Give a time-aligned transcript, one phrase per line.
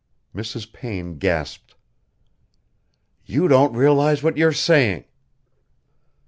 [0.35, 0.73] Mrs.
[0.73, 1.75] Payne gasped.
[3.23, 5.05] "You don't realize what you're saying."